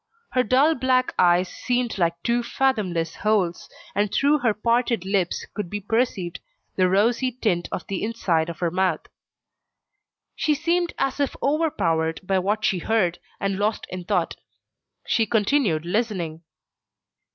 Her 0.31 0.41
dull 0.41 0.73
black 0.73 1.13
eyes 1.19 1.47
seemed 1.47 1.99
like 1.99 2.23
two 2.23 2.41
fathomless 2.41 3.17
holes, 3.17 3.69
and 3.93 4.11
through 4.11 4.39
her 4.39 4.51
parted 4.51 5.05
lips 5.05 5.45
could 5.53 5.69
be 5.69 5.79
perceived 5.79 6.39
the 6.75 6.89
rosy 6.89 7.31
tint 7.31 7.67
of 7.71 7.85
the 7.85 8.01
inside 8.01 8.49
of 8.49 8.57
her 8.61 8.71
mouth. 8.71 9.05
She 10.35 10.55
seemed 10.55 10.91
as 10.97 11.19
if 11.19 11.35
overpowered 11.43 12.21
by 12.25 12.39
what 12.39 12.65
she 12.65 12.79
heard, 12.79 13.19
and 13.39 13.59
lost 13.59 13.85
in 13.91 14.03
thought. 14.03 14.37
She 15.05 15.27
continued 15.27 15.85
listening. 15.85 16.41